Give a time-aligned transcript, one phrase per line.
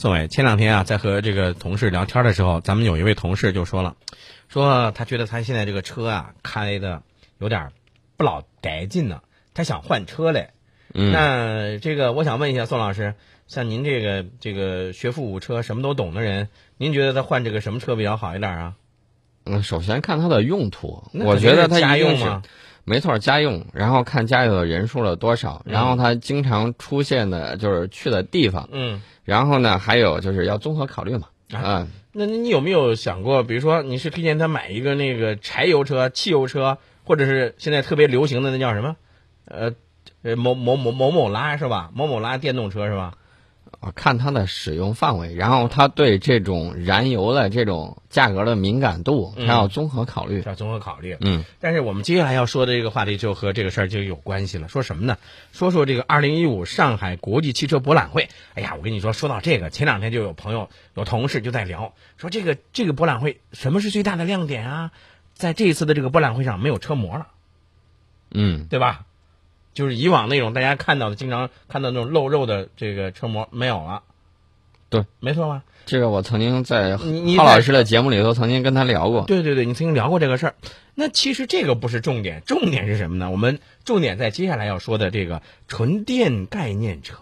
[0.00, 3.96] 宋伟，前两天啊，在和这个同事聊天的时候，咱们有一位同事就说了，
[4.48, 7.02] 说他觉得他现在这个车啊开的
[7.36, 7.70] 有点
[8.16, 9.20] 不老带劲呢，
[9.52, 10.52] 他想换车嘞。
[10.94, 13.14] 嗯，那这个我想问一下宋老师，
[13.46, 16.48] 像您这个这个学富五车什么都懂的人，
[16.78, 18.76] 您觉得他换这个什么车比较好一点啊？
[19.44, 22.42] 嗯，首先看它的用途，那我觉得它家一用嘛，
[22.84, 29.00] 没错，家用，然后看家里的人数了多少，然后他经常出现的就是去的地方，嗯。
[29.24, 38.96] 然后呢，还有就是要综合考虑嘛，啊啊，那你有没有想过，比如说你是推荐他买一个那个柴油车、汽油车，或者是现在特别流行的那叫什么，
[39.44, 39.72] 呃，
[40.22, 41.90] 呃某某某某某拉是吧？
[41.94, 43.14] 某某拉电动车是吧？
[43.78, 50.42] 啊看它的使用范围，然后它对这种燃油的这种价格的敏感度，它嗯要综合考虑。
[50.44, 51.16] 要综合考虑。
[51.20, 54.68] 嗯但是我们接下来要说的这个话题就和这个事儿就有关系了。
[54.68, 55.16] 说什么呢？
[55.52, 58.28] 说说这个二零一五上海国际汽车博览会。
[58.54, 64.90] 哎呀，我跟你说，说到这个，前两天就有朋友、有同事就在聊，说这个这个博览会什么是最大的亮点啊？
[65.34, 67.28] 在这一次的这个博览会上没有车模了。
[68.32, 69.06] 嗯，对吧？
[69.72, 74.02] 就是以往那种大家看到的，经常看到那种露肉的这个车模没有了。
[74.88, 75.62] 对，没错吧？
[75.86, 79.24] 这个我曾经在你你在郝老师的节目里头曾经跟他聊过。
[79.26, 80.54] 对对对，你曾经聊过这个事儿。
[80.94, 83.30] 那其实这个不是重点，重点是什么呢？
[83.30, 87.16] 我们重点在接下来要说的这个纯电概念车。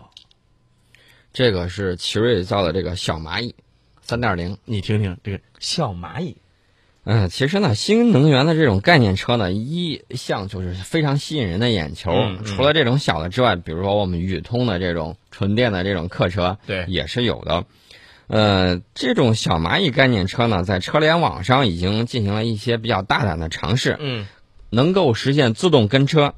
[1.33, 3.55] 这个是奇瑞造的这个小蚂蚁，
[4.01, 4.57] 三点零。
[4.65, 6.37] 你听听这个小蚂蚁，
[7.11, 12.13] 嗯，其实呢，新能源的这种概念车呢，一向就是非常吸引人的眼球。
[12.13, 17.65] 嗯嗯除了这种小的之外，比如说我们宇通的这种纯电的这种客车，对也是有的。
[18.27, 24.27] 呃，这种小蚂蚁概念车呢，在车联网上已经进行了一些比较大胆的尝试，嗯
[24.69, 26.35] 能够实现自动跟车。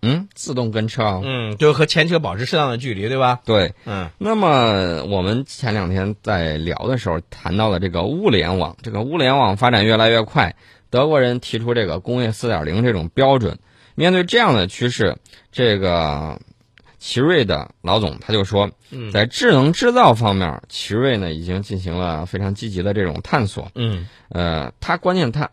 [0.00, 3.40] 嗯，自动跟车啊、嗯，就和前车保持适当的距离，对吧？
[3.44, 3.74] 对。
[3.84, 10.54] 嗯那么我们前两天在聊的时候谈到了这个物联网，这个物联网发展越来越快，
[10.90, 13.58] 德国人提出这个工业四点零这种标准。
[13.96, 15.16] 面对这样的趋势，
[15.50, 16.40] 这个
[17.00, 23.72] 奇瑞的老总他就说，嗯在智能制造方面，奇瑞呢已经进行了非常积极的这种探索。
[23.74, 25.50] 嗯呃，他关键他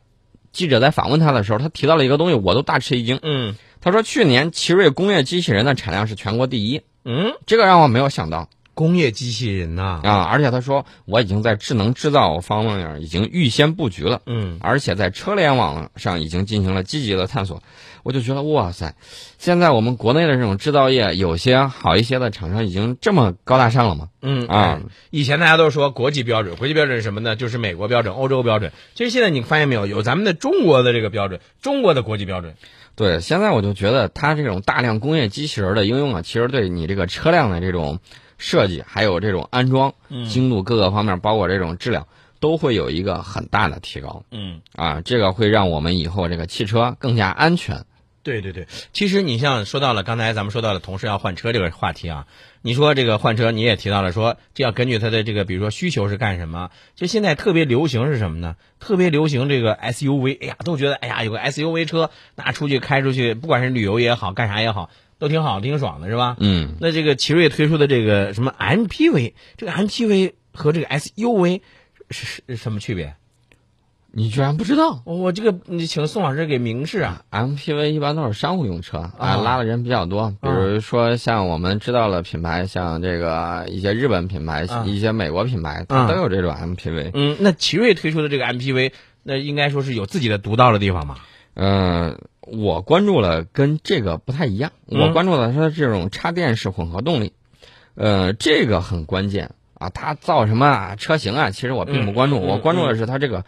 [0.51, 3.19] 记者在访问他的时候，他提到了一个东西，我都大吃一惊。
[3.23, 8.49] 嗯他说，去年奇瑞工业机器人的产量是全国第一，嗯，这个让我没有想到。
[8.73, 17.63] 工业机器人呐、啊，而且他说我已经在智能制造方面已经预先布局了，嗯而且在车联网上已经进行了积极的探索。
[18.03, 18.95] 我就觉得哇塞，
[19.37, 24.09] 现在我们国内的这种制造业，有些好一些的厂商已经这么高大上了吗？
[24.21, 27.35] 嗯啊，以前大家都说国际标准，国际标准是什么呢？
[27.37, 28.73] 就是美国标准、欧洲标准。
[28.93, 32.55] 其实现在你发现没有，有咱们的中国的这个标准，中国的国际标准。
[32.95, 37.99] 对，现在我就觉得它这种大量工业机器人的应用啊，其实对你这个车辆的这种
[38.37, 42.07] 设计，还有这种安装、嗯精度各个方面，包括这种质量，
[42.39, 45.01] 都会有一个很大的提高嗯，啊。
[45.01, 47.85] 这个会让我们以后这个汽车更加安全。
[48.25, 48.67] 对对对。
[48.91, 52.25] 其实你像说到了刚才咱们说到了同事要换车这个话题啊，
[52.63, 56.71] 你说这个换车你也提到了说，这要根据他的这个比如说需求是干什么。
[56.95, 58.55] 就现在特别流行是什么呢？
[58.79, 66.35] 特别流行这个 SUV，哎呀，都觉得哎呀有个 SUV 车那出去开出去，不管是旅游也好，干啥也好，都挺好，挺爽的是吧？
[66.39, 66.77] 嗯。
[66.81, 71.61] 那这个奇瑞推出的这个什么 MPV，这个 MPV 和这个 SUV
[72.09, 73.15] 是是什么区别？
[74.17, 77.23] 你居然不知道我这个你请宋老师给明示啊。
[77.31, 80.31] ？MPV 一般都是商务用车啊，啊拉的人比较多。
[80.41, 87.11] 比如说像我们知道了品牌，像这个一些日本品牌、啊一些美国品牌，啊它都有这种 MPV。
[87.13, 91.17] 嗯，那奇瑞推出的这个 MPV，那应该说是有自己的独到的地方吧？
[91.55, 97.33] 嗯，我关注了跟这个不太一样，嗯我关注的是这种插电式混合动力，
[97.95, 99.89] 呃，这个很关键啊。
[99.89, 101.49] 它造什么啊车型啊？
[101.49, 103.43] 其实我并不关注，嗯嗯我关注的是它这个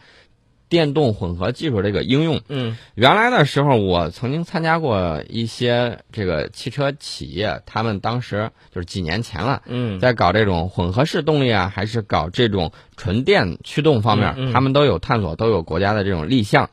[0.69, 2.41] 电动混合技术这个应用。
[2.49, 16.69] 嗯原来的时候，我曾经参加过一些这个汽车企业，他们当时就是几年前了，嗯在搞这种混合式动力啊，还是搞这种纯电驱动方面，嗯嗯他们都有探索，都有国家的这种立项。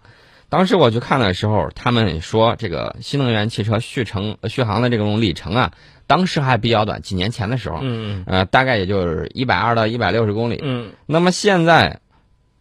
[0.49, 5.73] 当时我去看的时候，他们说这个新能源汽车续程呃续航的这种里程啊，
[6.06, 10.61] 当时还比较短，几年前的时候，嗯呃，大概也就是一百二到一百六十公里。
[10.62, 12.00] 嗯，那么现在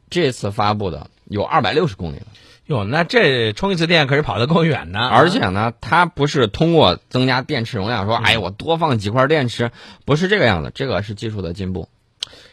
[0.09, 2.27] 这次发布的有二百六十公里了。
[2.68, 9.71] 哟，那这充一次电可是跑得够远的，而且呢，它不是通过增加电池容量说，哎，我多放几块电池，
[10.06, 11.89] 不是这个样子，这个是技术的进步。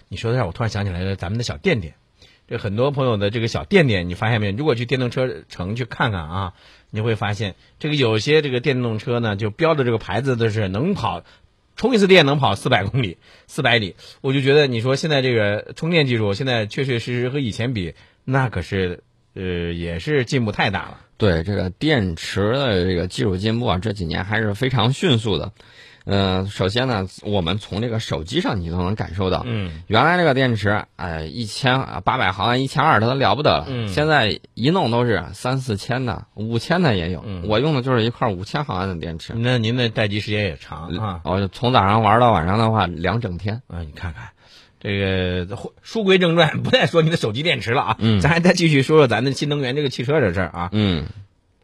[0.08, 1.94] 你说的这，我突然想起来了，咱们的小电电，
[2.48, 4.56] 这很多朋友的这个小电电，你发现没有？
[4.56, 6.52] 如果去电动车城去看看啊，
[6.90, 11.22] 你会发现这个有些这个电动车呢，就标的这个牌子都是能跑
[11.76, 13.16] 充一次电能跑四百公里、
[13.46, 17.94] 四百里，我就觉得你说现在这个充电技术，现在确确实实和以前比，
[18.24, 19.02] 那可是
[19.34, 20.98] 呃也是进步太大了。
[21.16, 25.52] 对这个电池的这个技术进步啊，这几年还是非常迅速的。
[26.06, 33.66] 呃，首先呢，我们从这个手机上你都能感受到，嗯原来这个电池，哎，一千啊八百毫安、一千二，它都了不得了。
[33.68, 37.22] 嗯现在一弄都是三四千的、五千的也有。
[37.26, 41.20] 嗯我用的就是一块五千毫安的电池，那您的待机时间也长啊。
[41.24, 43.60] 我从早上玩到晚上的话，两整天。
[43.66, 44.30] 啊，你看看，
[44.80, 45.46] 这个
[45.82, 50.70] 书归正传，不再说你的手机电池了啊，嗯咱还再继续说说咱的新能源这个汽车这事儿啊。
[50.72, 51.04] 嗯，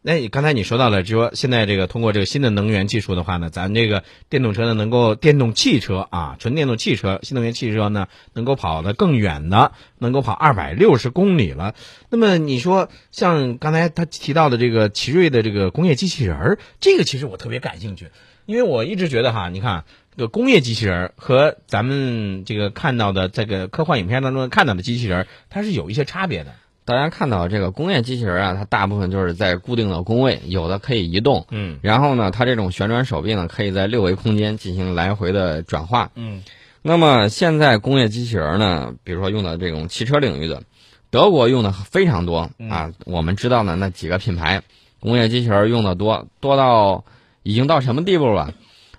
[0.03, 11.75] 那你刚才你说到了，就说现在这个通过这个新的能源技术的话呢，咱这个电动车呢，能够电动汽车啊，纯电动汽车、新能源汽车呢，能够跑得更远的，能够跑二百六十公里了。
[12.11, 18.11] 那么你说，像刚才他提到的这个奇瑞的这个工业机器人儿，这个其实我特别感兴趣，
[18.45, 19.85] 因为我一直觉得哈，你看
[20.17, 26.53] 这个工业机器人儿和咱们这个看到的这个科幻影片当中看到的机器人儿，它是有一些差别的。
[26.87, 31.45] 大家看到这个工业机器人啊，它大部分就是在固定的工位，有的可以移动。
[31.51, 36.11] 嗯然后呢，它这种旋转手臂呢，可以在六维空间进行来回的转化。
[36.15, 36.43] 嗯
[36.81, 40.63] 那么现在工业机器人呢，比如说用的这种汽车领域的，
[41.11, 42.93] 德国用的非常多啊。
[43.05, 44.63] 我们知道的那几个品牌，
[45.01, 47.05] 工业机器人用的多，多到
[47.43, 48.55] 已经到什么地步了？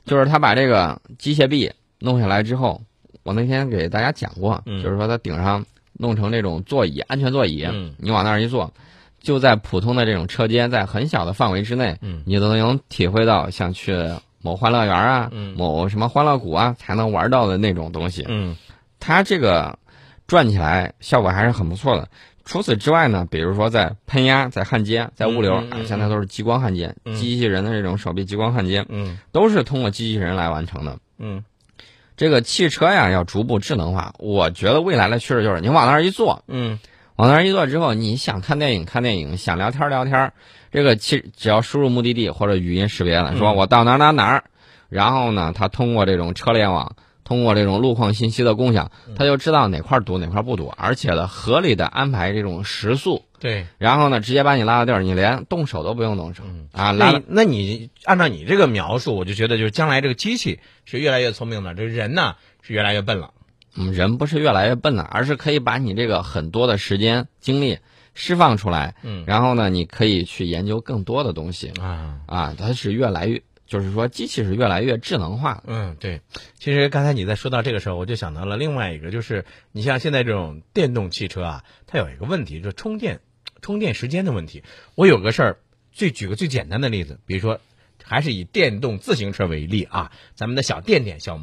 [0.08, 2.82] 就是他把这个机械臂弄下来之后，
[3.24, 5.64] 我那天给大家讲过，嗯就是说他顶上
[5.94, 8.72] 弄成这种座椅，安全座椅，嗯你往那儿一坐，
[9.20, 13.96] 就在普通的这种车间，在很小的范围之内，嗯你都能体会到像去
[14.42, 18.26] 某欢乐园啊，嗯某什么欢乐谷啊才能玩到的那种东西。
[18.30, 18.56] 嗯
[19.00, 19.78] 它这个
[20.26, 22.08] 转起来效果还是很不错的。
[22.48, 29.18] 除此之外呢，比如说在喷压、在焊接、在物流现在都是激光焊接，嗯机器人的这种手臂激光焊接嗯。
[29.34, 30.98] 都是通过机器人来完成的。
[31.20, 31.44] 嗯。
[32.16, 36.80] 这个汽车呀要逐步智能化，我觉得未来的趋势就是你往那儿一坐，嗯。
[37.18, 40.32] 往那儿一坐之后，你想看电影看电影，想聊天聊天，
[40.72, 43.38] 这个汽只要输入目的地或者语音识别了，嗯。
[43.38, 44.44] 说我到哪儿哪儿哪儿，
[44.88, 46.96] 然后呢，它通过这种车联网，
[47.28, 53.68] 通过这种路况信息的共享，他就知道哪块儿堵哪块儿不堵，而且呢，合理的安排这种时速，对。
[53.78, 63.32] 然后呢，直接把你拉到地儿，你连动手都不用动手啊，拉到那你那你按照你这个描述，我就觉得就是将来这个机器是越来越聪明的，这人呢是越来越笨了。
[63.76, 67.80] 嗯，人不是越来越笨了，而是可以把你这个很多的时间精力
[68.14, 75.62] 释放出来，嗯然后呢，你可以去研究更多的东西啊，啊，它是越来越，就是说机器是越来越智能化。
[75.68, 76.22] 嗯，对。
[76.58, 83.20] 其实刚才你在说到这个时候，我就想到了另外一个，就是你像现在这种电动汽车啊，它有一个问题，就是充电
[83.62, 84.64] 充电时间的问题。
[84.96, 85.58] 我有个事儿，
[85.92, 87.60] 最举个最简单的例子，比如说，
[88.04, 91.40] 还是以电动自行车为例啊，咱们的小电电小，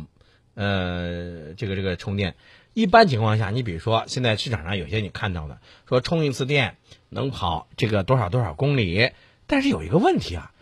[0.54, 2.36] 呃，这个这个充电，
[2.72, 6.76] 一般情况下，你比如说现在市场上有些你看到的，说充一次电
[7.10, 9.10] 能跑这个多少多少公里，
[9.46, 10.52] 但是有一个问题啊，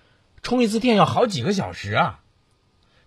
[0.42, 2.20] 充一次电要好几个小时啊。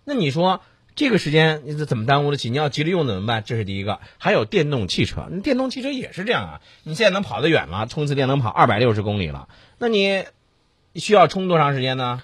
[0.04, 0.60] 那你说
[0.94, 2.50] 这个时间你怎么耽误得起？
[2.50, 3.42] 你要急着用怎么办？
[3.44, 4.00] 这是第一个。
[4.18, 6.60] 还有电动汽车，那电动汽车也是这样啊。
[6.82, 9.48] 你现在能跑得远了，充一次电能跑二百六十公里了，
[9.78, 10.24] 那你
[10.94, 12.22] 需要充多长时间呢？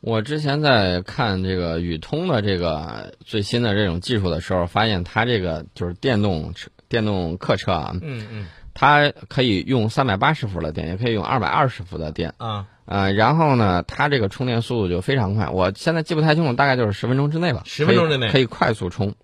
[0.00, 12.34] 我之前在看这个宇通的这个最新的这种技术的时候，发现它这个就是电动车、电动客车啊，嗯嗯它可以用三百八十伏的电，也可以用二百二十伏的电。
[12.36, 17.62] 啊，呃，然后呢，它这个充电速度就非常快，我现在记不太清楚，大概就是十分钟之内吧。
[17.66, 19.14] 10分钟之内可以快速充。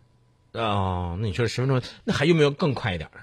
[0.53, 3.21] 哦，那你说十分钟，那还有没有更快一点儿？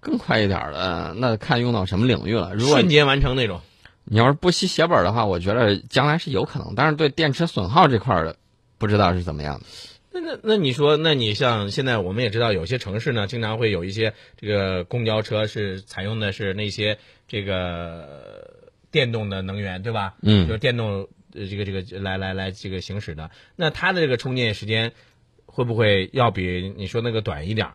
[0.00, 2.54] 更快一点儿的，那看用到什么领域了。
[2.54, 3.60] 如果瞬间完成那种？
[4.04, 8.36] 你要是不惜血本的话，我觉得将来是有可能，但是对电池损耗这块儿的，
[8.78, 9.66] 不知道是怎么样的。
[10.12, 18.48] 那那那你说，那你像现在我们也知道，有些城市呢，经常会有一些这个公交车是采用的是那些这个
[18.90, 20.14] 电动的能源，对吧？
[20.22, 23.30] 嗯就是电动呃这个这个来来来这个行驶的。
[23.56, 24.92] 那它的这个充电时间
[25.46, 27.68] 会不会要比你说那个短一点？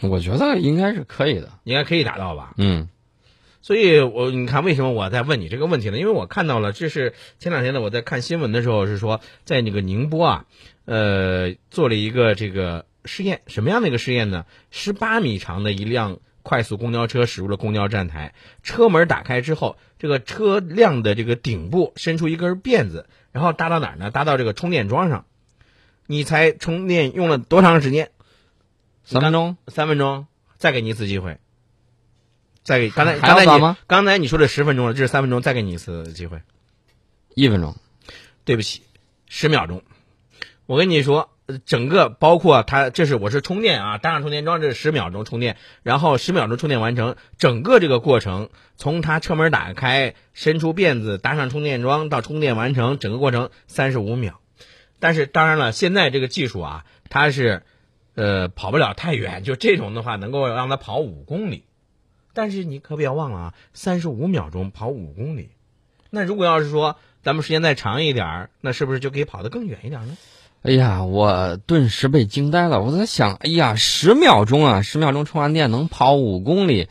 [0.00, 1.50] 我觉得应该是可以的。
[1.64, 2.54] 应该可以达到吧？
[2.58, 2.88] 嗯
[3.62, 5.98] 所以我你看，为什么我在问你这个问题呢？
[5.98, 10.46] 因为我看到了，这是前两天呢，我在看新闻的时候是说，在那个宁波啊，
[10.84, 14.44] 呃，做了一个这个试验，什么样的一个试验呢？
[14.70, 24.10] 十八米长的一辆快速公交车驶入了公交站台，车门打开之后，这个车辆的这个顶部伸出一根辫子，然后搭到哪儿呢？
[24.10, 25.24] 搭到这个充电桩上。
[26.06, 28.10] 你猜充电用了多长时间？
[29.02, 29.56] 三分钟。
[29.68, 30.26] 三分钟，
[30.58, 31.38] 再给你一次机会。
[32.64, 36.42] 再给刚才刚才你刚才你说的十分钟了，这是三分钟，再给你一次机会。
[37.34, 37.74] 一分钟。
[38.44, 38.82] 对不起，
[39.26, 39.82] 十秒钟。
[40.66, 41.28] 我跟你说，呃
[41.66, 54.40] 整个包括它，这是我是充电啊，搭上充电桩，这是十秒钟充电，然后十秒钟充电完成，整个这个过程，从它车门打开，伸出辫子，搭上充电桩到充电完成，整个过程三十五秒。
[55.00, 57.62] 但是当然了，现在这个技术啊，它是，
[58.14, 61.64] 呃，跑不了太远，就这种的话能够让它跑五公里。
[62.32, 65.50] 但是你可不要忘了啊，三十五秒钟跑五公里，
[66.08, 70.16] 那如果要是说咱们时间再长一点儿，那是不是就可以跑得更远一点呢？
[70.64, 72.80] 哎呀，我顿时被惊呆了。
[72.80, 76.88] 我在想，哎呀，十秒钟啊，十秒钟充完电能跑五公里，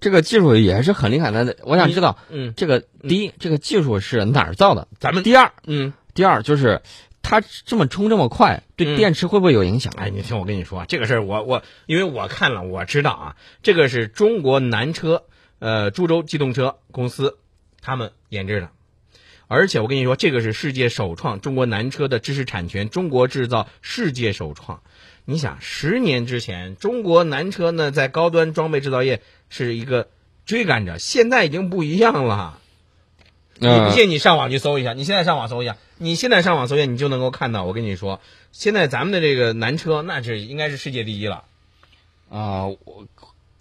[0.00, 1.56] 这个技术也是很厉害的。
[1.62, 4.88] 我想知道，嗯，这个第一，这个技术是哪儿造的？
[4.98, 6.82] 咱们第二，嗯，第二就是
[7.22, 9.92] 它这么充这么快，对嗯电池会不会有影响？
[9.96, 15.22] 哎，你听我跟你说，这个事儿我我因为我看了，我知道啊，这个是中国南车
[15.60, 17.38] 呃株洲机动车公司
[17.80, 18.70] 他们研制的，
[19.52, 24.80] 而且我跟你说，这个是世界首创，中国南车的知识产权，中国制造，世界首创。
[25.26, 30.08] 你想，十年之前，中国南车呢在高端装备制造业是一个
[30.46, 32.58] 追赶者，现在已经不一样了。
[33.58, 34.94] 你不嗯信，你上网去搜一下。
[34.94, 37.64] 你现在上网搜一下，你现在上网搜一下，你就能够看到。
[37.64, 41.44] 我跟你说，现在咱们的这个南车，那是应该是世界第一了。
[42.30, 43.06] 啊、我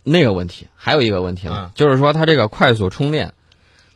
[0.03, 3.33] 那个问题还有一个问题呢，嗯就是说它这个快速充电，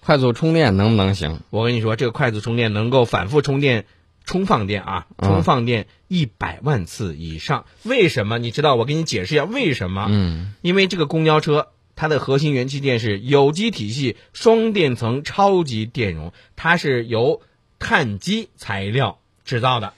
[0.06, 1.40] 快速充电能不能行？
[1.50, 3.88] 我跟你说，这个快速充电能够反复充电、
[4.24, 7.66] 充放电啊，嗯充放电一百万次以上。
[7.82, 8.38] 为什么？
[8.38, 8.76] 你知道？
[8.76, 10.06] 我给你解释一下为什么。
[10.08, 17.42] 嗯，因为这个公交车它的核心元器件是有机体系双电层超级电容，它是由
[17.80, 19.94] 碳基材料制造的。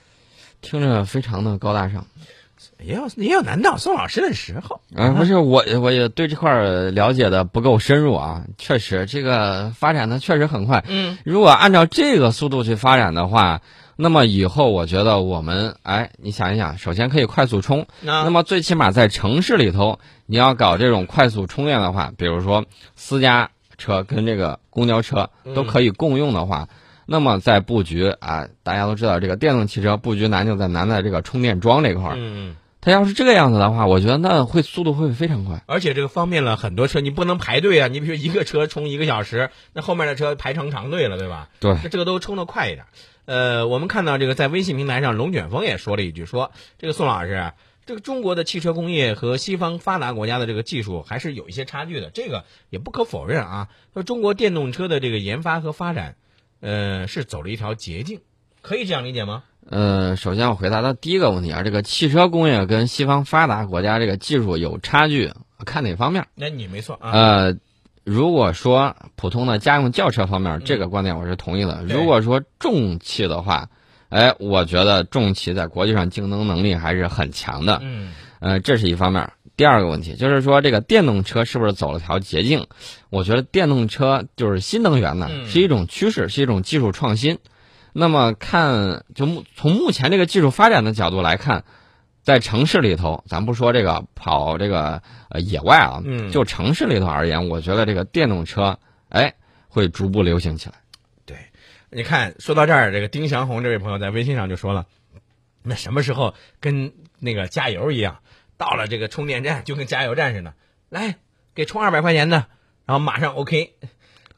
[0.62, 2.06] 听着非常的高大上。
[2.82, 4.80] 也有也有难倒宋老师的时候。
[4.94, 8.44] 啊，不是我，我也对这块儿了解的不够深入啊。
[8.56, 10.84] 确实，这个发展的确实很快。
[10.88, 13.60] 嗯，如果按照这个速度去发展的话，
[13.96, 26.68] 那么以后我觉得我们，哎，你想一想，首先可以快速充，那那么最起码在城市里头，你要搞这种快速充电的话，比如说私家车跟这个公交车都可以共用的话，
[27.06, 32.14] 那么在布局啊，大家都知道这个电动汽车布局难就在难在这个充电桩这块儿。
[32.16, 35.62] 嗯，它要是这个样子的话，我觉得那会速度会非常快。
[35.66, 37.88] 而且这个方便了很多车，你不能排队啊。
[37.88, 41.50] 你比如一个车充一个小时，那后面的车排成长队了，对吧？
[41.58, 42.86] 对，这这个都充的快一点。
[43.24, 47.54] 呃，我们看到这个在微信平台上，龙卷风也说了一句，说这个宋老师啊，
[47.84, 53.68] 这个中国的汽车工业和西方发达国家的这个技术还是有一些差距的，这个也不可否认啊。
[53.92, 56.16] 说中国电动车的这个研发和发展，
[56.60, 58.20] 呃，是走了一条捷径，
[58.62, 59.42] 可以这样理解吗？
[59.70, 65.30] 呃，首先我回答他第一个问题啊，这个汽车工业跟西方发达国家这个技术有差距，
[65.66, 66.26] 看哪方面？
[66.34, 67.10] 那你没错啊。
[67.10, 67.56] 呃，
[68.02, 71.84] 如果说普通的家用轿车方面，这个观点我是同意的。
[71.86, 73.68] 对如果说重汽的话，
[74.08, 77.78] 哎，我觉得重汽在国际上竞争能力还是很强的。
[77.82, 79.30] 嗯呃，这是一方面。
[79.56, 82.64] 第二个问题就是说，这个电动车是不是走了条捷径？
[83.10, 87.36] 我觉得电动车就是新能源呢，嗯是一种趋势，是一种技术创新。
[87.98, 91.64] 那么看，就目从目前这个技术发展的角度来看，
[92.22, 98.78] 在城市里头，咱不说这个跑这个呃野外啊，嗯就城市里头而言，我觉得这个电动车，
[99.08, 99.34] 哎，
[99.68, 100.76] 会逐步流行起来。
[101.26, 101.36] 对
[101.90, 104.86] 你看，说到这儿，这个丁祥红这位朋友在微信上就说了，
[105.64, 108.18] 那什么时候跟那个加油一样，
[108.56, 110.54] 到了这个充电站就跟加油站似的，
[110.88, 111.16] 来
[111.52, 112.46] 给充二百块钱的，
[112.86, 113.74] 然后马上 OK。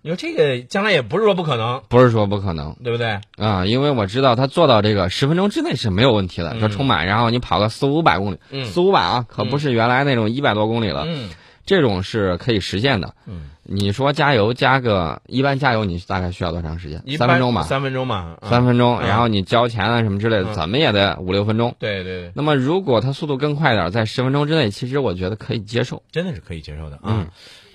[0.02, 3.20] 你说这个将来也不是说不可能，不是说不可能对不对？
[3.36, 11.28] 啊，因为我知道他做到这个十分钟之内是没有问题的，嗯说充满，然后你跑个四五百公里，嗯四五百啊，可不是原来那种一百多公里了，嗯
[11.66, 13.14] 这种是可以实现的。
[13.26, 17.00] 嗯，你说加油加个一般加油，你大概需要多长时间？
[17.16, 21.76] 三分钟吧，三分钟嘛，啊三分钟，嗯然后你交钱啊什么之类的，嗯怎么也得五六分钟。
[21.78, 26.02] 对对对，那么如果它速度更快点儿，在十分钟之内，其实我觉得可以接受。
[26.10, 27.02] 真的是可以接受的啊。
[27.04, 27.26] 嗯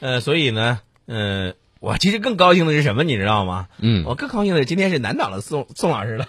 [0.02, 1.54] 呃，所以呢，呃，
[1.86, 3.68] 我其实更高兴的是什么，你知道吗？
[3.78, 6.26] 嗯，我更高兴的是今天是难倒了宋宋老师了。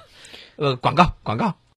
[0.57, 1.55] 呃，广告广告。